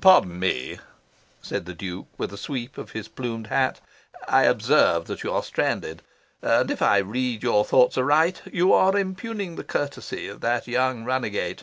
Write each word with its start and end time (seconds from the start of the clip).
"Pardon 0.00 0.40
me," 0.40 0.80
said 1.40 1.64
the 1.64 1.72
Duke, 1.72 2.08
with 2.18 2.32
a 2.32 2.36
sweep 2.36 2.76
of 2.76 2.90
his 2.90 3.06
plumed 3.06 3.46
hat. 3.46 3.80
"I 4.26 4.42
observe 4.42 5.08
you 5.22 5.30
are 5.32 5.44
stranded; 5.44 6.02
and, 6.42 6.68
if 6.72 6.82
I 6.82 6.98
read 6.98 7.44
your 7.44 7.64
thoughts 7.64 7.96
aright, 7.96 8.42
you 8.52 8.72
are 8.72 8.96
impugning 8.98 9.54
the 9.54 9.62
courtesy 9.62 10.26
of 10.26 10.40
that 10.40 10.66
young 10.66 11.04
runagate. 11.04 11.62